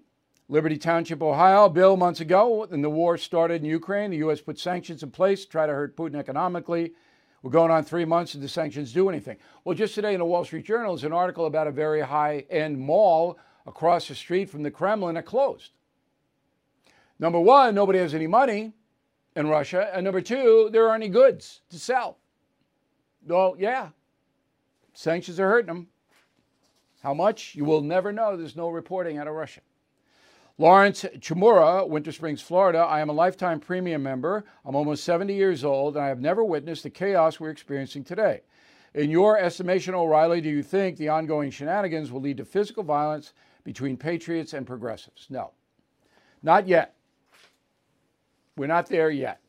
[0.51, 1.69] Liberty Township, Ohio.
[1.69, 4.41] Bill, months ago, when the war started in Ukraine, the U.S.
[4.41, 6.93] put sanctions in place to try to hurt Putin economically.
[7.43, 9.37] We're going on three months and the sanctions do anything.
[9.63, 12.45] Well, just today in the Wall Street Journal is an article about a very high
[12.49, 13.37] end mall
[13.67, 15.71] across the street from the Kremlin that closed.
[17.19, 18.73] Number one, nobody has any money
[19.35, 19.91] in Russia.
[19.93, 22.17] And number two, there aren't any goods to sell.
[23.23, 23.89] Well, yeah,
[24.93, 25.87] sanctions are hurting them.
[27.03, 27.53] How much?
[27.53, 28.35] You will never know.
[28.35, 29.61] There's no reporting out of Russia.
[30.59, 32.79] Lawrence Chimura, Winter Springs, Florida.
[32.79, 34.43] I am a lifetime premium member.
[34.65, 38.41] I'm almost 70 years old, and I have never witnessed the chaos we're experiencing today.
[38.93, 43.31] In your estimation, O'Reilly, do you think the ongoing shenanigans will lead to physical violence
[43.63, 45.27] between patriots and progressives?
[45.29, 45.51] No,
[46.43, 46.95] not yet.
[48.57, 49.39] We're not there yet.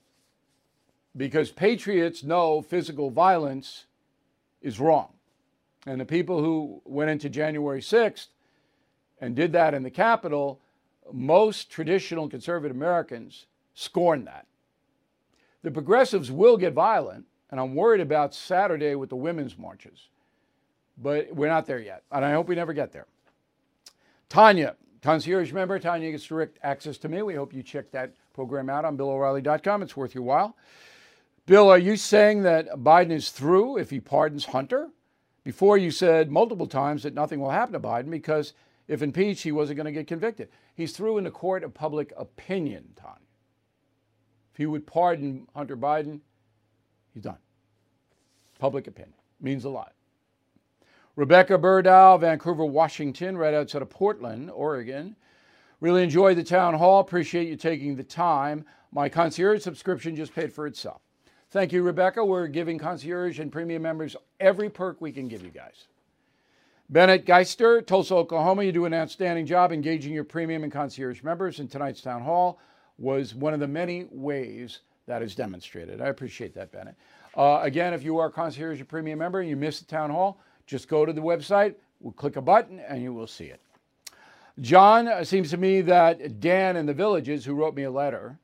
[1.17, 3.87] Because patriots know physical violence
[4.63, 5.15] is wrong.
[5.87, 8.29] And the people who went into January 6th
[9.21, 10.61] and did that in the Capitol,
[11.13, 14.47] most traditional conservative Americans scorn that.
[15.63, 20.09] The progressives will get violent, and I'm worried about Saturday with the women's marches.
[20.97, 23.07] But we're not there yet, and I hope we never get there.
[24.29, 27.23] Tanya, concierge member, Tanya gets direct access to me.
[27.23, 29.83] We hope you check that program out on BillO'Reilly.com.
[29.83, 30.57] It's worth your while.
[31.47, 34.91] Bill, are you saying that Biden is through if he pardons Hunter?
[35.43, 38.53] Before you said multiple times that nothing will happen to Biden because
[38.91, 40.49] if impeached, he wasn't going to get convicted.
[40.74, 43.20] He's through in the court of public opinion, Tanya.
[44.53, 46.18] If he would pardon Hunter Biden,
[47.14, 47.38] he's done.
[48.59, 49.95] Public opinion means a lot.
[51.14, 55.14] Rebecca Burdow, Vancouver, Washington, right outside of Portland, Oregon.
[55.80, 56.99] Really enjoyed the town hall.
[56.99, 58.64] Appreciate you taking the time.
[58.91, 61.01] My concierge subscription just paid for itself.
[61.51, 62.24] Thank you, Rebecca.
[62.24, 65.86] We're giving concierge and premium members every perk we can give you guys.
[66.91, 71.61] Bennett Geister, Tulsa, Oklahoma, you do an outstanding job engaging your premium and concierge members
[71.61, 72.59] in tonight's town hall
[72.99, 76.01] was one of the many ways that is demonstrated.
[76.01, 76.97] I appreciate that, Bennett.
[77.36, 80.11] Uh, again, if you are a concierge or premium member and you missed the town
[80.11, 83.61] hall, just go to the website, we'll click a button, and you will see it.
[84.61, 88.36] John, it seems to me that Dan in the villages, who wrote me a letter,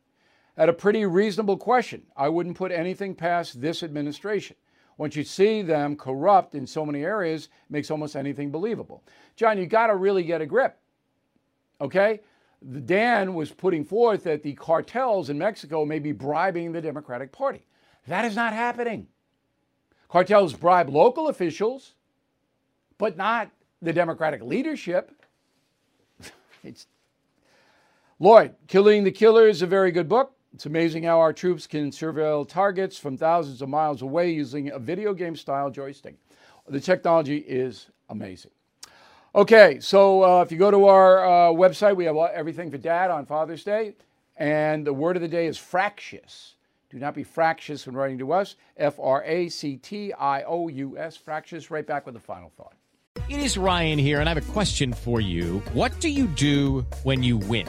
[0.56, 2.04] had a pretty reasonable question.
[2.16, 4.54] I wouldn't put anything past this administration.
[4.98, 9.02] Once you see them corrupt in so many areas, it makes almost anything believable.
[9.36, 10.78] John, you got to really get a grip.
[11.80, 12.20] Okay?
[12.86, 17.66] Dan was putting forth that the cartels in Mexico may be bribing the Democratic Party.
[18.06, 19.08] That is not happening.
[20.08, 21.94] Cartels bribe local officials,
[22.96, 23.50] but not
[23.82, 25.12] the Democratic leadership.
[26.64, 26.86] it's
[28.18, 30.35] Lloyd, Killing the Killer is a very good book.
[30.56, 34.78] It's amazing how our troops can surveil targets from thousands of miles away using a
[34.78, 36.14] video game style joystick.
[36.66, 38.52] The technology is amazing.
[39.34, 43.10] Okay, so uh, if you go to our uh, website, we have everything for dad
[43.10, 43.96] on Father's Day.
[44.38, 46.54] And the word of the day is fractious.
[46.88, 48.56] Do not be fractious when writing to us.
[48.78, 51.70] F R A C T I O U S, fractious.
[51.70, 52.76] Right back with the final thought.
[53.28, 55.58] It is Ryan here, and I have a question for you.
[55.74, 57.68] What do you do when you win?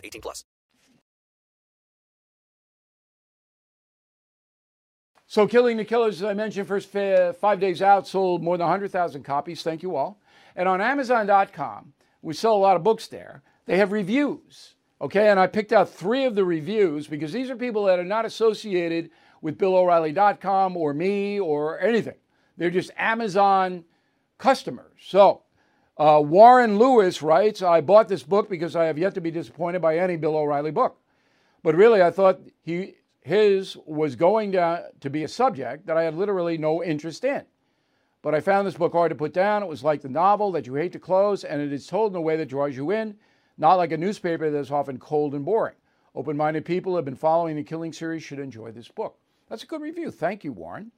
[0.03, 0.45] 18 plus.
[5.27, 9.23] So, Killing the Killers, as I mentioned, first five days out, sold more than 100,000
[9.23, 9.63] copies.
[9.63, 10.19] Thank you all.
[10.57, 13.41] And on Amazon.com, we sell a lot of books there.
[13.65, 14.75] They have reviews.
[14.99, 18.03] Okay, and I picked out three of the reviews because these are people that are
[18.03, 19.09] not associated
[19.41, 22.17] with BillO'Reilly.com or me or anything.
[22.57, 23.85] They're just Amazon
[24.37, 24.91] customers.
[24.99, 25.43] So,
[25.97, 29.81] uh, Warren Lewis writes I bought this book because I have yet to be disappointed
[29.81, 30.97] by any Bill O'Reilly book.
[31.63, 36.03] But really, I thought he, his was going to, to be a subject that I
[36.03, 37.43] had literally no interest in.
[38.23, 39.63] But I found this book hard to put down.
[39.63, 42.17] It was like the novel that you hate to close, and it is told in
[42.17, 43.15] a way that draws you in,
[43.57, 45.75] not like a newspaper that is often cold and boring.
[46.13, 49.17] Open minded people who have been following the Killing series should enjoy this book.
[49.49, 50.11] That's a good review.
[50.11, 50.91] Thank you, Warren.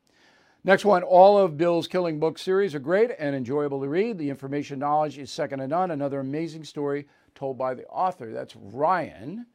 [0.66, 4.18] Next one all of Bill's Killing book series are great and enjoyable to read.
[4.18, 5.92] The information knowledge is second to none.
[5.92, 7.06] Another amazing story
[7.36, 8.32] told by the author.
[8.32, 9.46] That's Ryan.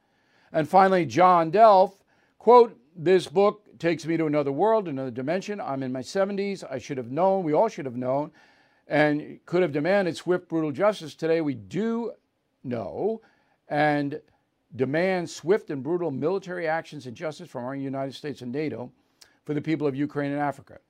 [0.53, 1.97] And finally, John Delf,
[2.39, 5.63] quote, this book takes me to another world, another dimension.
[5.63, 6.63] I'm in my 70s.
[6.71, 8.31] I should have known, we all should have known,
[8.87, 11.15] and could have demanded swift, brutal justice.
[11.15, 12.13] Today, we do
[12.65, 13.23] know
[13.69, 14.21] and
[14.77, 18.93] demand swift and brutal military actions and justice from our United States and NATO
[19.47, 20.81] for the people of Ukraine and Africa.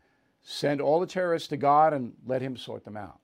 [0.50, 3.18] Send all the terrorists to God and let Him sort them out.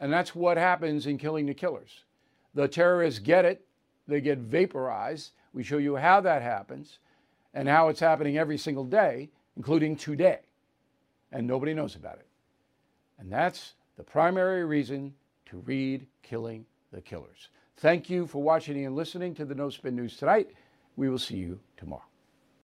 [0.00, 2.04] And that's what happens in killing the killers.
[2.54, 3.66] The terrorists get it,
[4.08, 5.32] they get vaporized.
[5.52, 6.98] We show you how that happens
[7.52, 10.40] and how it's happening every single day, including today.
[11.30, 12.26] And nobody knows about it.
[13.18, 15.12] And that's the primary reason
[15.50, 17.50] to read Killing the Killers.
[17.76, 20.48] Thank you for watching and listening to the No Spin News tonight.
[20.96, 22.11] We will see you tomorrow.